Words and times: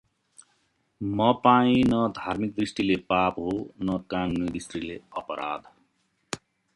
मपाई 1.03 1.83
न 1.87 2.07
धार्मिक 2.17 2.53
दृष्टिले 2.55 2.95
पाप 2.95 3.39
हो, 3.39 3.51
न 3.81 3.97
कानुनी 4.09 4.47
दृष्टिले 4.47 4.99
अपराध। 5.17 5.71